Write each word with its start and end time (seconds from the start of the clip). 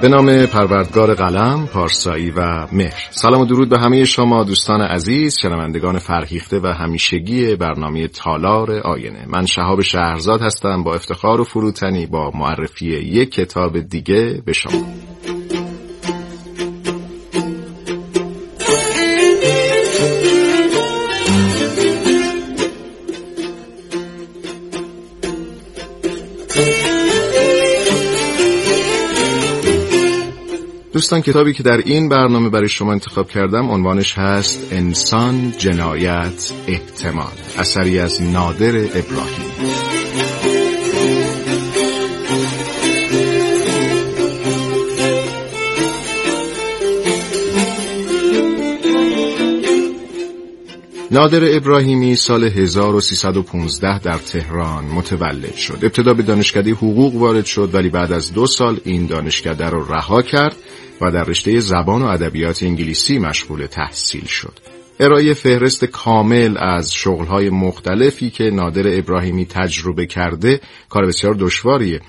به 0.00 0.08
نام 0.08 0.46
پروردگار 0.46 1.14
قلم، 1.14 1.66
پارسایی 1.66 2.30
و 2.30 2.66
مهر. 2.72 3.08
سلام 3.10 3.40
و 3.40 3.44
درود 3.44 3.68
به 3.68 3.78
همه 3.78 4.04
شما 4.04 4.44
دوستان 4.44 4.80
عزیز 4.80 5.36
شنوندگان 5.42 5.98
فرهیخته 5.98 6.60
و 6.60 6.66
همیشگی 6.66 7.56
برنامه 7.56 8.08
تالار 8.08 8.72
آینه. 8.72 9.26
من 9.28 9.46
شهاب 9.46 9.80
شهرزاد 9.80 10.42
هستم 10.42 10.82
با 10.82 10.94
افتخار 10.94 11.40
و 11.40 11.44
فروتنی 11.44 12.06
با 12.06 12.30
معرفی 12.34 12.86
یک 12.86 13.30
کتاب 13.30 13.80
دیگه 13.80 14.42
به 14.44 14.52
شما. 14.52 14.86
دوستان 31.10 31.32
کتابی 31.32 31.52
که 31.52 31.62
در 31.62 31.76
این 31.76 32.08
برنامه 32.08 32.48
برای 32.48 32.68
شما 32.68 32.92
انتخاب 32.92 33.28
کردم 33.28 33.70
عنوانش 33.70 34.18
هست 34.18 34.72
انسان 34.72 35.52
جنایت 35.58 36.52
احتمال. 36.66 37.32
اثری 37.58 37.98
از 37.98 38.22
نادر 38.22 38.76
ابراهیم. 38.76 39.50
نادر 51.10 51.56
ابراهیمی 51.56 52.16
سال 52.16 52.44
1315 52.44 53.98
در 53.98 54.18
تهران 54.18 54.84
متولد 54.84 55.54
شد. 55.54 55.78
ابتدا 55.82 56.14
به 56.14 56.22
دانشکده 56.22 56.70
حقوق 56.70 57.14
وارد 57.14 57.44
شد 57.44 57.74
ولی 57.74 57.88
بعد 57.88 58.12
از 58.12 58.32
دو 58.32 58.46
سال 58.46 58.80
این 58.84 59.06
دانشکده 59.06 59.70
را 59.70 59.86
رها 59.88 60.22
کرد. 60.22 60.56
و 61.00 61.10
در 61.10 61.24
رشته 61.24 61.60
زبان 61.60 62.02
و 62.02 62.06
ادبیات 62.06 62.62
انگلیسی 62.62 63.18
مشغول 63.18 63.66
تحصیل 63.66 64.24
شد. 64.24 64.58
ارائه 65.00 65.34
فهرست 65.34 65.84
کامل 65.84 66.56
از 66.58 66.94
شغلهای 66.94 67.50
مختلفی 67.50 68.30
که 68.30 68.44
نادر 68.44 68.98
ابراهیمی 68.98 69.46
تجربه 69.46 70.06
کرده 70.06 70.60
کار 70.88 71.06
بسیار 71.06 71.34
دشواریه. 71.34 72.00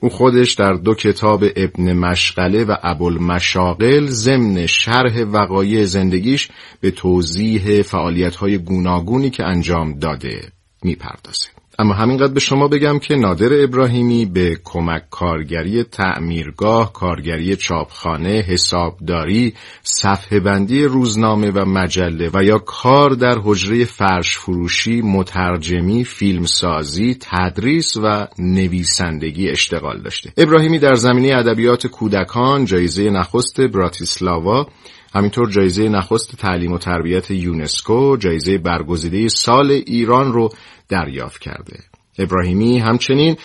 او 0.00 0.08
خودش 0.08 0.52
در 0.52 0.72
دو 0.72 0.94
کتاب 0.94 1.44
ابن 1.56 1.92
مشغله 1.92 2.64
و 2.64 2.76
ابوالمشاغل 2.82 4.06
ضمن 4.06 4.66
شرح 4.66 5.22
وقایع 5.22 5.84
زندگیش 5.84 6.48
به 6.80 6.90
توضیح 6.90 7.82
فعالیت‌های 7.82 8.58
گوناگونی 8.58 9.30
که 9.30 9.44
انجام 9.44 9.98
داده 9.98 10.52
می‌پردازه. 10.82 11.59
اما 11.80 11.94
همینقدر 11.94 12.32
به 12.32 12.40
شما 12.40 12.68
بگم 12.68 12.98
که 12.98 13.14
نادر 13.14 13.62
ابراهیمی 13.62 14.26
به 14.26 14.58
کمک 14.64 15.02
کارگری 15.10 15.84
تعمیرگاه، 15.84 16.92
کارگری 16.92 17.56
چاپخانه، 17.56 18.44
حسابداری، 18.48 19.54
صفحه 19.82 20.40
بندی 20.40 20.84
روزنامه 20.84 21.50
و 21.50 21.64
مجله 21.64 22.30
و 22.34 22.44
یا 22.44 22.58
کار 22.58 23.10
در 23.10 23.38
حجره 23.44 23.84
فرش 23.84 24.38
فروشی، 24.38 25.02
مترجمی، 25.02 26.04
فیلمسازی، 26.04 27.16
تدریس 27.20 27.96
و 27.96 28.26
نویسندگی 28.38 29.48
اشتغال 29.48 30.02
داشته. 30.02 30.32
ابراهیمی 30.36 30.78
در 30.78 30.94
زمینه 30.94 31.36
ادبیات 31.36 31.86
کودکان 31.86 32.64
جایزه 32.64 33.10
نخست 33.10 33.60
براتیسلاوا 33.60 34.66
همینطور 35.14 35.50
جایزه 35.50 35.88
نخست 35.88 36.36
تعلیم 36.36 36.72
و 36.72 36.78
تربیت 36.78 37.30
یونسکو 37.30 38.16
جایزه 38.16 38.58
برگزیده 38.58 39.28
سال 39.28 39.70
ایران 39.70 40.32
رو 40.32 40.48
دریافت 40.88 41.40
کرده. 41.40 41.78
ابراهیمی 42.18 42.78
همچنین 42.78 43.36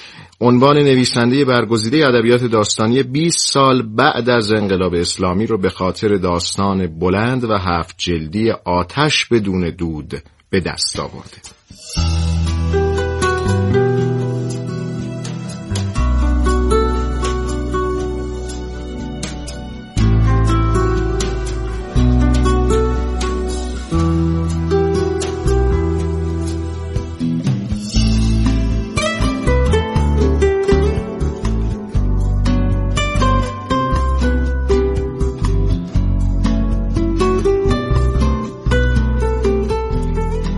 عنوان 0.41 0.77
نویسنده 0.77 1.45
برگزیده 1.45 2.07
ادبیات 2.07 2.43
داستانی 2.43 3.03
20 3.03 3.53
سال 3.53 3.81
بعد 3.81 4.29
از 4.29 4.51
انقلاب 4.51 4.93
اسلامی 4.93 5.45
رو 5.45 5.57
به 5.57 5.69
خاطر 5.69 6.15
داستان 6.15 6.99
بلند 6.99 7.43
و 7.43 7.57
هفت 7.57 7.95
جلدی 7.97 8.51
آتش 8.51 9.25
بدون 9.25 9.69
دود 9.69 10.13
به 10.49 10.59
دست 10.59 10.99
آورده. 10.99 12.34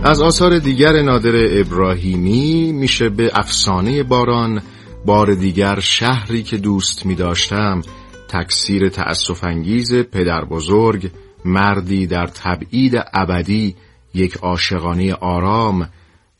از 0.08 0.22
آثار 0.22 0.58
دیگر 0.58 1.02
نادر 1.02 1.60
ابراهیمی 1.60 2.72
میشه 2.72 3.08
به 3.08 3.30
افسانه 3.34 4.02
باران 4.02 4.62
بار 5.06 5.34
دیگر 5.34 5.80
شهری 5.80 6.42
که 6.42 6.56
دوست 6.56 7.06
می 7.06 7.14
داشتم 7.14 7.82
تکثیر 8.28 8.88
تأصف 8.88 9.44
انگیز 9.44 9.94
پدر 9.94 10.44
بزرگ 10.44 11.10
مردی 11.44 12.06
در 12.06 12.26
تبعید 12.26 12.94
ابدی 13.14 13.76
یک 14.14 14.36
عاشقانه 14.36 15.14
آرام 15.14 15.88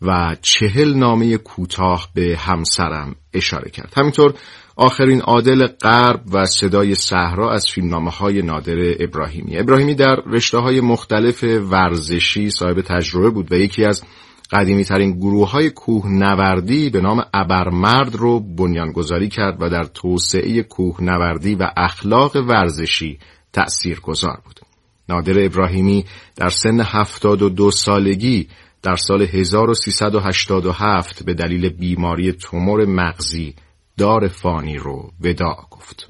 و 0.03 0.37
چهل 0.43 0.95
نامه 0.95 1.37
کوتاه 1.37 2.09
به 2.15 2.37
همسرم 2.39 3.15
اشاره 3.35 3.71
کرد. 3.71 3.93
همینطور 3.97 4.35
آخرین 4.81 5.21
عادل 5.21 5.67
غرب 5.67 6.21
و 6.33 6.47
صدای 6.47 6.95
صحرا 6.95 7.53
از 7.53 7.67
فیلمنامه 7.75 8.11
های 8.11 8.43
نادر 8.43 8.95
ابراهیمی 9.01 9.59
ابراهیمی 9.59 9.95
در 9.95 10.17
رشته 10.27 10.59
های 10.59 10.81
مختلف 10.81 11.43
ورزشی 11.43 12.51
صاحب 12.51 12.81
تجربه 12.81 13.31
بود 13.31 13.53
و 13.53 13.55
یکی 13.55 13.85
از 13.85 14.05
قدیمی 14.53 14.85
ترین 14.85 15.13
گروه 15.13 15.51
های 15.51 15.71
کوه 15.71 16.09
نوردی 16.09 16.91
به 16.91 17.01
نام 17.01 17.25
ابرمرد 17.35 18.17
رو 18.17 18.41
بنیانگذاری 18.41 19.29
کرد 19.29 19.63
و 19.63 19.69
در 19.69 19.85
توسعه 19.85 20.63
کوه 20.63 21.03
نوردی 21.03 21.55
و 21.55 21.71
اخلاق 21.77 22.37
ورزشی 22.37 23.19
تأثیر 23.53 24.01
گذار 24.01 24.41
بود. 24.45 24.61
نادر 25.09 25.45
ابراهیمی 25.45 26.05
در 26.37 26.49
سن 26.49 26.81
72 26.81 27.71
سالگی 27.71 28.49
در 28.83 28.97
سال 28.97 29.23
1387 29.23 31.25
به 31.25 31.35
دلیل 31.35 31.69
بیماری 31.69 32.33
تومور 32.33 32.85
مغزی 32.85 33.55
دار 33.99 34.29
فانی 34.29 34.77
رو 34.77 35.11
وداع 35.21 35.67
گفت. 35.71 36.09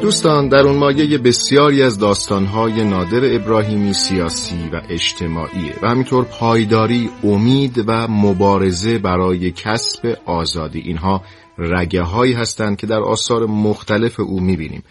دوستان 0.00 0.48
در 0.48 0.58
اون 0.58 0.76
مایه 0.76 1.18
بسیاری 1.18 1.82
از 1.82 1.98
داستانهای 1.98 2.84
نادر 2.84 3.34
ابراهیمی 3.34 3.92
سیاسی 3.92 4.68
و 4.72 4.80
اجتماعی 4.88 5.72
و 5.82 5.88
همینطور 5.88 6.24
پایداری، 6.24 7.10
امید 7.24 7.84
و 7.86 8.08
مبارزه 8.08 8.98
برای 8.98 9.50
کسب 9.50 10.18
آزادی. 10.26 10.80
اینها 10.80 11.22
رگه 11.58 12.02
هایی 12.02 12.32
هستند 12.32 12.76
که 12.76 12.86
در 12.86 13.00
آثار 13.00 13.46
مختلف 13.46 14.20
او 14.20 14.40
می‌بینیم. 14.40 14.82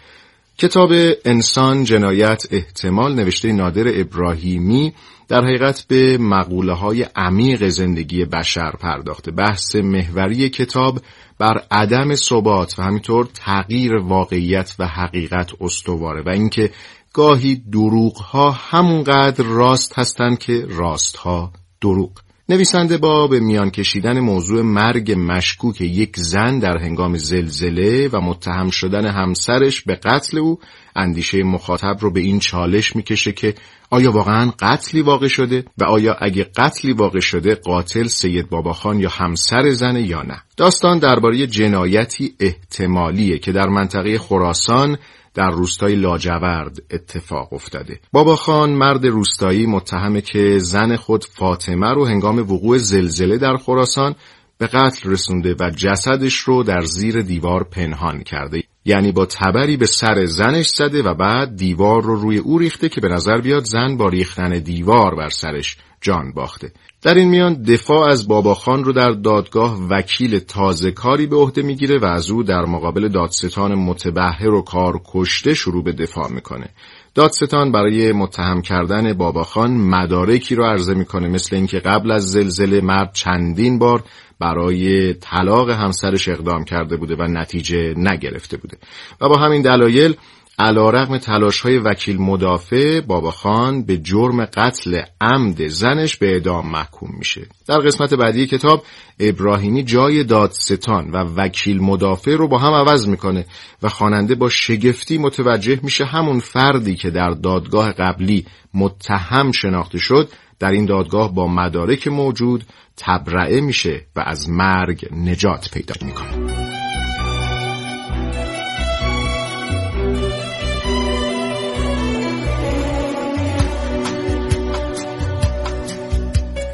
کتاب 0.58 0.90
انسان 1.24 1.84
جنایت 1.84 2.46
احتمال 2.50 3.14
نوشته 3.14 3.52
نادر 3.52 4.00
ابراهیمی 4.00 4.92
در 5.30 5.44
حقیقت 5.44 5.84
به 5.88 6.18
مقوله 6.18 6.72
های 6.72 7.02
عمیق 7.16 7.68
زندگی 7.68 8.24
بشر 8.24 8.70
پرداخته. 8.70 9.30
بحث 9.30 9.76
محوری 9.76 10.48
کتاب 10.48 10.98
بر 11.38 11.62
عدم 11.70 12.14
ثبات 12.14 12.78
و 12.78 12.82
همینطور 12.82 13.28
تغییر 13.34 13.94
واقعیت 13.96 14.76
و 14.78 14.86
حقیقت 14.86 15.52
استواره 15.60 16.22
و 16.22 16.28
اینکه 16.28 16.70
گاهی 17.12 17.62
دروغ 17.72 18.16
ها 18.16 18.50
همونقدر 18.50 19.44
راست 19.44 19.98
هستند 19.98 20.38
که 20.38 20.66
راست 20.68 21.16
ها 21.16 21.52
دروغ. 21.80 22.10
نویسنده 22.50 22.98
با 22.98 23.26
به 23.26 23.40
میان 23.40 23.70
کشیدن 23.70 24.20
موضوع 24.20 24.62
مرگ 24.62 25.12
مشکوک 25.18 25.80
یک 25.80 26.16
زن 26.16 26.58
در 26.58 26.78
هنگام 26.78 27.16
زلزله 27.16 28.08
و 28.12 28.20
متهم 28.20 28.70
شدن 28.70 29.06
همسرش 29.06 29.82
به 29.82 29.94
قتل 29.94 30.38
او 30.38 30.58
اندیشه 30.96 31.42
مخاطب 31.42 31.96
رو 32.00 32.12
به 32.12 32.20
این 32.20 32.38
چالش 32.38 32.96
می‌کشه 32.96 33.32
که 33.32 33.54
آیا 33.90 34.12
واقعا 34.12 34.50
قتلی 34.58 35.02
واقع 35.02 35.28
شده 35.28 35.64
و 35.78 35.84
آیا 35.84 36.16
اگه 36.20 36.44
قتلی 36.44 36.92
واقع 36.92 37.20
شده 37.20 37.54
قاتل 37.54 38.06
سید 38.06 38.48
باباخان 38.48 39.00
یا 39.00 39.08
همسر 39.08 39.70
زنه 39.70 40.02
یا 40.02 40.22
نه؟ 40.22 40.42
داستان 40.56 40.98
درباره 40.98 41.46
جنایتی 41.46 42.34
احتمالیه 42.40 43.38
که 43.38 43.52
در 43.52 43.68
منطقه 43.68 44.18
خراسان 44.18 44.98
در 45.34 45.50
روستای 45.50 45.94
لاجورد 45.94 46.78
اتفاق 46.90 47.52
افتاده. 47.52 48.00
بابا 48.12 48.36
خان 48.36 48.70
مرد 48.70 49.06
روستایی 49.06 49.66
متهمه 49.66 50.20
که 50.20 50.58
زن 50.58 50.96
خود 50.96 51.24
فاطمه 51.24 51.94
رو 51.94 52.06
هنگام 52.06 52.38
وقوع 52.38 52.78
زلزله 52.78 53.38
در 53.38 53.56
خراسان 53.56 54.14
به 54.58 54.66
قتل 54.66 55.10
رسونده 55.10 55.54
و 55.60 55.70
جسدش 55.70 56.34
رو 56.34 56.62
در 56.62 56.80
زیر 56.80 57.20
دیوار 57.20 57.64
پنهان 57.64 58.22
کرده. 58.22 58.62
یعنی 58.84 59.12
با 59.12 59.26
تبری 59.26 59.76
به 59.76 59.86
سر 59.86 60.24
زنش 60.24 60.68
زده 60.68 61.02
و 61.02 61.14
بعد 61.14 61.56
دیوار 61.56 62.02
رو 62.02 62.14
روی 62.14 62.38
او 62.38 62.58
ریخته 62.58 62.88
که 62.88 63.00
به 63.00 63.08
نظر 63.08 63.40
بیاد 63.40 63.64
زن 63.64 63.96
با 63.96 64.08
ریختن 64.08 64.58
دیوار 64.58 65.14
بر 65.14 65.28
سرش 65.28 65.76
جان 66.00 66.32
باخته. 66.32 66.72
در 67.02 67.14
این 67.14 67.28
میان 67.28 67.62
دفاع 67.62 68.10
از 68.10 68.28
باباخان 68.28 68.84
رو 68.84 68.92
در 68.92 69.10
دادگاه 69.10 69.86
وکیل 69.90 70.38
تازه 70.38 70.90
کاری 70.90 71.26
به 71.26 71.36
عهده 71.36 71.62
می‌گیره 71.62 71.98
و 71.98 72.04
از 72.04 72.30
او 72.30 72.42
در 72.42 72.64
مقابل 72.64 73.08
دادستان 73.08 73.74
متبهر 73.74 74.50
و 74.50 74.62
کار 74.62 75.00
کشته 75.12 75.54
شروع 75.54 75.84
به 75.84 75.92
دفاع 75.92 76.32
می‌کنه. 76.32 76.68
دادستان 77.14 77.72
برای 77.72 78.12
متهم 78.12 78.62
کردن 78.62 79.12
باباخان 79.12 79.70
مدارکی 79.70 80.54
رو 80.54 80.64
عرضه 80.64 80.94
می‌کنه 80.94 81.28
مثل 81.28 81.56
اینکه 81.56 81.78
قبل 81.78 82.10
از 82.10 82.30
زلزله 82.30 82.80
مرد 82.80 83.12
چندین 83.12 83.78
بار 83.78 84.02
برای 84.40 85.14
طلاق 85.14 85.70
همسرش 85.70 86.28
اقدام 86.28 86.64
کرده 86.64 86.96
بوده 86.96 87.16
و 87.16 87.22
نتیجه 87.22 87.94
نگرفته 87.96 88.56
بوده 88.56 88.78
و 89.20 89.28
با 89.28 89.36
همین 89.36 89.62
دلایل 89.62 90.16
علا 90.60 90.90
رقم 90.90 91.18
تلاش 91.18 91.60
های 91.60 91.78
وکیل 91.78 92.20
مدافع 92.20 93.00
بابا 93.00 93.30
خان 93.30 93.82
به 93.82 93.98
جرم 93.98 94.44
قتل 94.44 95.02
عمد 95.20 95.68
زنش 95.68 96.16
به 96.16 96.32
اعدام 96.32 96.70
محکوم 96.70 97.10
میشه. 97.18 97.46
در 97.66 97.78
قسمت 97.78 98.14
بعدی 98.14 98.46
کتاب 98.46 98.84
ابراهیمی 99.20 99.84
جای 99.84 100.24
دادستان 100.24 101.10
و 101.10 101.16
وکیل 101.16 101.82
مدافع 101.82 102.36
رو 102.36 102.48
با 102.48 102.58
هم 102.58 102.72
عوض 102.72 103.08
می‌کنه 103.08 103.46
و 103.82 103.88
خواننده 103.88 104.34
با 104.34 104.48
شگفتی 104.48 105.18
متوجه 105.18 105.80
میشه 105.82 106.04
همون 106.04 106.38
فردی 106.38 106.94
که 106.94 107.10
در 107.10 107.30
دادگاه 107.30 107.92
قبلی 107.92 108.46
متهم 108.74 109.52
شناخته 109.52 109.98
شد 109.98 110.28
در 110.58 110.70
این 110.70 110.84
دادگاه 110.84 111.34
با 111.34 111.46
مدارک 111.46 112.08
موجود 112.08 112.64
تبرعه 112.96 113.60
میشه 113.60 114.06
و 114.16 114.20
از 114.26 114.48
مرگ 114.48 115.08
نجات 115.12 115.70
پیدا 115.72 115.94
می‌کنه. 116.06 116.59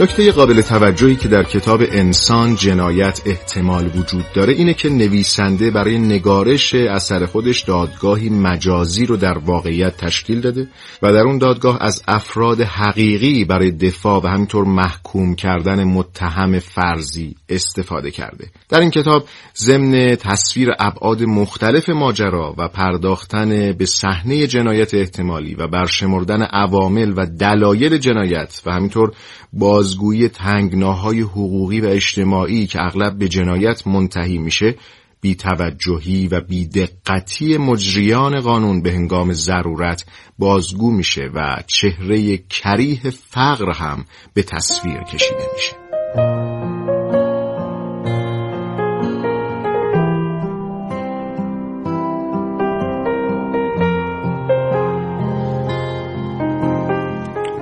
نکته 0.00 0.32
قابل 0.32 0.60
توجهی 0.60 1.16
که 1.16 1.28
در 1.28 1.42
کتاب 1.42 1.80
انسان 1.92 2.54
جنایت 2.54 3.22
احتمال 3.26 3.90
وجود 3.96 4.24
داره 4.34 4.52
اینه 4.52 4.74
که 4.74 4.88
نویسنده 4.88 5.70
برای 5.70 5.98
نگارش 5.98 6.74
اثر 6.74 7.26
خودش 7.26 7.60
دادگاهی 7.60 8.28
مجازی 8.28 9.06
رو 9.06 9.16
در 9.16 9.38
واقعیت 9.38 9.96
تشکیل 9.96 10.40
داده 10.40 10.68
و 11.02 11.12
در 11.12 11.20
اون 11.20 11.38
دادگاه 11.38 11.78
از 11.80 12.02
افراد 12.08 12.60
حقیقی 12.60 13.44
برای 13.44 13.70
دفاع 13.70 14.22
و 14.22 14.26
همینطور 14.26 14.64
محکوم 14.64 15.34
کردن 15.34 15.84
متهم 15.84 16.58
فرضی 16.58 17.36
استفاده 17.48 18.10
کرده. 18.10 18.46
در 18.68 18.80
این 18.80 18.90
کتاب 18.90 19.24
ضمن 19.56 20.16
تصویر 20.16 20.70
ابعاد 20.78 21.22
مختلف 21.22 21.88
ماجرا 21.88 22.54
و 22.58 22.68
پرداختن 22.68 23.72
به 23.72 23.86
صحنه 23.86 24.46
جنایت 24.46 24.94
احتمالی 24.94 25.54
و 25.54 25.66
برشمردن 25.66 26.42
عوامل 26.42 27.12
و 27.16 27.26
دلایل 27.26 27.98
جنایت 27.98 28.62
و 28.66 28.72
همینطور 28.72 29.12
بازگویی 29.52 30.28
تنگناهای 30.28 31.20
حقوقی 31.20 31.80
و 31.80 31.86
اجتماعی 31.86 32.66
که 32.66 32.82
اغلب 32.82 33.18
به 33.18 33.28
جنایت 33.28 33.86
منتهی 33.86 34.38
میشه 34.38 34.74
بی 35.20 35.34
توجهی 35.34 36.28
و 36.28 36.40
بی 36.40 36.66
دقتی 36.66 37.56
مجریان 37.58 38.40
قانون 38.40 38.82
به 38.82 38.92
هنگام 38.92 39.32
ضرورت 39.32 40.04
بازگو 40.38 40.90
میشه 40.90 41.30
و 41.34 41.62
چهره 41.66 42.36
کریه 42.36 43.10
فقر 43.10 43.72
هم 43.72 44.04
به 44.34 44.42
تصویر 44.42 45.02
کشیده 45.02 45.46
میشه. 45.54 46.49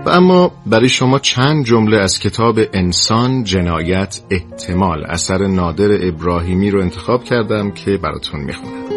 اما 0.08 0.52
برای 0.66 0.88
شما 0.88 1.18
چند 1.18 1.64
جمله 1.64 1.96
از 1.96 2.18
کتاب 2.18 2.58
انسان 2.72 3.44
جنایت 3.44 4.20
احتمال 4.30 5.04
اثر 5.04 5.46
نادر 5.46 6.08
ابراهیمی 6.08 6.70
رو 6.70 6.80
انتخاب 6.80 7.24
کردم 7.24 7.70
که 7.70 7.96
براتون 7.96 8.40
می‌خونم. 8.40 8.88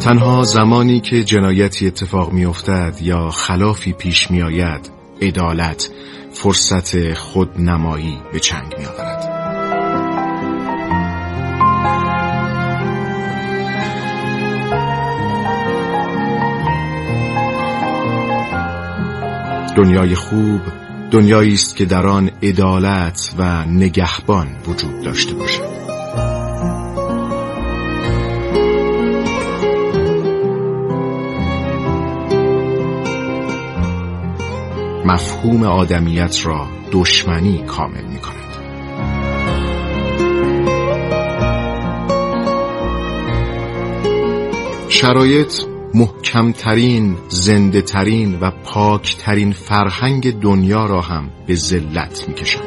تنها 0.00 0.42
زمانی 0.42 1.00
که 1.00 1.24
جنایتی 1.24 1.86
اتفاق 1.86 2.32
میافتد 2.32 2.94
یا 3.00 3.30
خلافی 3.30 3.92
پیش 3.92 4.30
میآید 4.30 4.90
عدالت 5.22 5.90
فرصت 6.32 7.14
خودنمایی 7.14 8.18
به 8.32 8.40
چنگ 8.40 8.74
میآورد. 8.78 9.15
دنیای 19.76 20.14
خوب 20.14 20.60
دنیایی 21.10 21.54
است 21.54 21.76
که 21.76 21.84
در 21.84 22.06
آن 22.06 22.30
عدالت 22.42 23.34
و 23.38 23.64
نگهبان 23.64 24.48
وجود 24.66 25.00
داشته 25.02 25.34
باشد 25.34 25.76
مفهوم 35.04 35.62
آدمیت 35.62 36.46
را 36.46 36.66
دشمنی 36.92 37.64
کامل 37.66 38.04
می 38.04 38.18
کند. 38.18 38.36
شرایط 44.88 45.75
محکمترین، 45.96 47.16
زنده 47.28 47.82
ترین 47.82 48.40
و 48.40 48.50
پاکترین 48.50 49.52
فرهنگ 49.52 50.40
دنیا 50.40 50.86
را 50.86 51.00
هم 51.00 51.30
به 51.46 51.54
ذلت 51.54 52.28
میکشاند. 52.28 52.66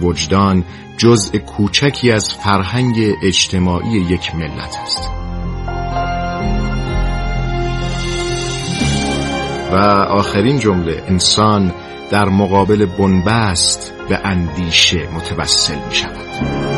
وجدان 0.00 0.64
جزء 0.96 1.38
کوچکی 1.38 2.10
از 2.10 2.34
فرهنگ 2.34 3.14
اجتماعی 3.22 3.98
یک 4.00 4.34
ملت 4.34 4.76
است. 4.82 5.10
و 9.72 9.76
آخرین 10.10 10.58
جمله 10.58 11.02
انسان 11.06 11.72
در 12.10 12.28
مقابل 12.28 12.86
بنبست 12.86 13.94
به 14.08 14.18
اندیشه 14.24 15.08
متوسل 15.14 15.78
می 15.88 15.94
شود 15.94 16.77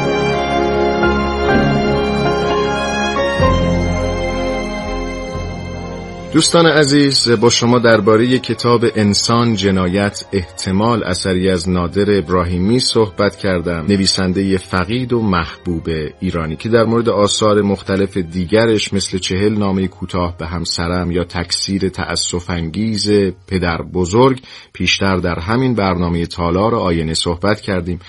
دوستان 6.32 6.66
عزیز 6.66 7.28
با 7.28 7.50
شما 7.50 7.78
درباره 7.78 8.38
کتاب 8.38 8.84
انسان 8.96 9.54
جنایت 9.54 10.24
احتمال 10.32 11.04
اثری 11.04 11.50
از 11.50 11.68
نادر 11.68 12.18
ابراهیمی 12.18 12.80
صحبت 12.80 13.36
کردم. 13.36 13.86
نویسنده 13.88 14.56
فقید 14.58 15.12
و 15.12 15.22
محبوب 15.22 15.88
ایرانی 16.20 16.56
که 16.56 16.68
در 16.68 16.84
مورد 16.84 17.08
آثار 17.08 17.62
مختلف 17.62 18.16
دیگرش 18.16 18.94
مثل 18.94 19.18
چهل 19.18 19.58
نامه 19.58 19.88
کوتاه 19.88 20.36
به 20.36 20.46
همسرم 20.46 21.10
یا 21.10 21.24
تکثیر 21.24 21.88
تأسف 21.88 22.50
انگیز 22.50 23.10
پدر 23.46 23.82
بزرگ 23.82 24.42
پیشتر 24.72 25.16
در 25.16 25.38
همین 25.38 25.74
برنامه 25.74 26.26
تالار 26.26 26.74
آینه 26.74 27.14
صحبت 27.14 27.60
کردیم. 27.60 28.00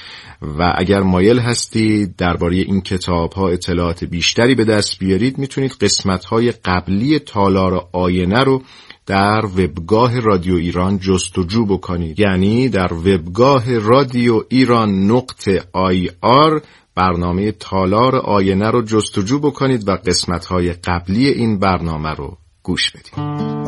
و 0.42 0.74
اگر 0.78 1.00
مایل 1.00 1.40
هستید 1.40 2.16
درباره 2.16 2.56
این 2.56 2.82
کتاب 2.82 3.34
ها 3.34 3.50
اطلاعات 3.50 4.04
بیشتری 4.04 4.56
به 4.56 4.66
دست 4.66 5.00
بیارید 5.00 5.38
می‌تونید 5.38 5.72
قسمت 5.82 6.26
های 6.26 6.52
قبلی 6.52 7.20
تالار 7.20 7.88
آینه 7.92 8.11
رو 8.20 8.62
در 9.06 9.46
وبگاه 9.46 10.20
رادیو 10.20 10.56
ایران 10.56 11.00
جستجو 11.00 11.66
بکنید. 11.66 12.20
یعنی 12.20 12.70
در 12.70 12.94
وبگاه 12.94 13.80
رادیو 13.80 14.44
ایران 14.50 15.12
نقطه 15.12 15.64
آی 15.74 16.10
آر 16.22 16.62
برنامه 16.96 17.52
تالار 17.52 18.16
آینه 18.16 18.72
رو 18.72 18.82
جستجو 18.82 19.40
بکنید 19.40 19.88
و 19.88 19.92
قسمت 19.92 20.46
های 20.46 20.74
قبلی 20.74 21.28
این 21.28 21.60
برنامه 21.60 22.10
رو 22.10 22.38
گوش 22.64 22.92
بدید. 22.92 23.61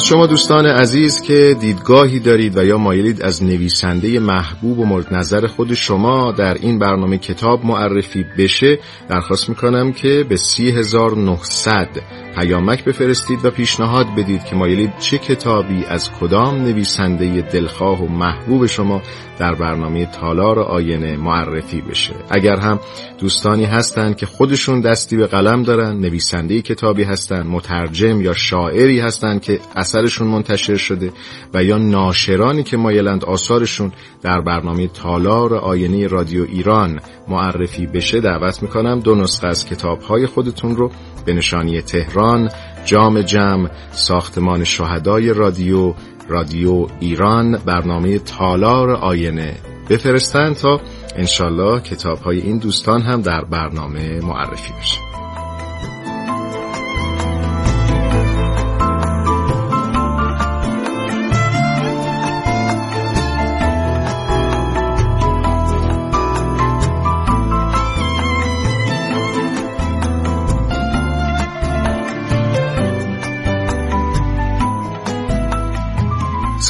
از 0.00 0.06
شما 0.06 0.26
دوستان 0.26 0.66
عزیز 0.66 1.20
که 1.20 1.56
دیدگاهی 1.60 2.20
دارید 2.20 2.56
و 2.58 2.64
یا 2.64 2.78
مایلید 2.78 3.22
از 3.22 3.44
نویسنده 3.44 4.20
محبوب 4.20 4.78
و 4.78 4.84
مورد 4.84 5.14
نظر 5.14 5.46
خود 5.46 5.74
شما 5.74 6.32
در 6.32 6.54
این 6.54 6.78
برنامه 6.78 7.18
کتاب 7.18 7.64
معرفی 7.64 8.24
بشه 8.38 8.78
درخواست 9.08 9.48
می‌کنم 9.48 9.92
که 9.92 10.24
به 10.28 10.36
3900 10.36 11.88
پیامک 12.36 12.84
بفرستید 12.84 13.44
و 13.44 13.50
پیشنهاد 13.50 14.06
بدید 14.16 14.44
که 14.44 14.56
مایلید 14.56 14.98
چه 14.98 15.18
کتابی 15.18 15.84
از 15.84 16.10
کدام 16.20 16.62
نویسنده 16.62 17.40
دلخواه 17.40 18.02
و 18.02 18.08
محبوب 18.08 18.66
شما 18.66 19.02
در 19.38 19.54
برنامه 19.54 20.06
تالار 20.06 20.58
آینه 20.58 21.16
معرفی 21.16 21.80
بشه. 21.80 22.14
اگر 22.30 22.56
هم 22.56 22.80
دوستانی 23.18 23.64
هستند 23.64 24.16
که 24.16 24.26
خودشون 24.26 24.80
دستی 24.80 25.16
به 25.16 25.26
قلم 25.26 25.62
دارن 25.62 25.96
نویسنده 26.00 26.62
کتابی 26.62 27.02
هستند 27.02 27.46
مترجم 27.46 28.20
یا 28.20 28.34
شاعری 28.34 29.00
هستند 29.00 29.42
که 29.42 29.60
اثرشون 29.76 30.28
منتشر 30.28 30.76
شده 30.76 31.12
و 31.54 31.64
یا 31.64 31.78
ناشرانی 31.78 32.62
که 32.62 32.76
مایلند 32.76 33.24
آثارشون 33.24 33.92
در 34.22 34.40
برنامه 34.40 34.88
تالار 34.88 35.54
آینه 35.54 36.06
رادیو 36.06 36.44
ایران 36.44 37.00
معرفی 37.28 37.86
بشه 37.86 38.20
دعوت 38.20 38.62
می‌کنم 38.62 39.00
دو 39.00 39.14
نسخه 39.14 39.46
از 39.46 39.66
کتابهای 39.66 40.26
خودتون 40.26 40.76
رو 40.76 40.90
به 41.26 41.32
نشانی 41.32 41.82
تهران 41.82 42.19
جام 42.84 43.22
جم 43.22 43.70
ساختمان 43.92 44.64
شهدای 44.64 45.32
رادیو 45.32 45.94
رادیو 46.28 46.86
ایران 47.00 47.58
برنامه 47.66 48.18
تالار 48.18 48.90
آینه. 48.90 49.54
بفرستند 49.90 50.56
تا 50.56 50.80
انشالله 51.16 51.80
کتاب 51.80 52.18
های 52.18 52.40
این 52.40 52.58
دوستان 52.58 53.02
هم 53.02 53.22
در 53.22 53.44
برنامه 53.44 54.20
معرفی 54.20 54.72
بشه. 54.80 55.09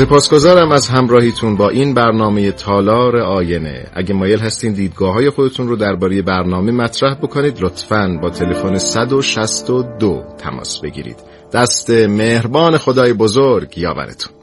سپاسگزارم 0.01 0.73
از 0.73 0.89
همراهیتون 0.89 1.57
با 1.57 1.69
این 1.69 1.95
برنامه 1.95 2.53
تالار 2.53 3.17
آینه. 3.17 3.87
اگه 3.95 4.15
مایل 4.15 4.39
هستین 4.39 4.73
دیدگاه 4.73 5.15
های 5.15 5.31
خودتون 5.31 5.69
رو 5.69 5.77
درباره 5.77 6.23
برنامه 6.23 6.73
مطرح 6.73 7.15
بکنید 7.15 7.61
لطفا 7.61 8.19
با 8.23 8.31
تلفن 8.31 8.79
162 8.79 10.25
تماس 10.39 10.81
بگیرید. 10.81 11.17
دست 11.53 11.91
مهربان 11.91 12.79
خدای 12.79 13.13
بزرگ 13.13 13.79
یاورتون. 13.79 14.40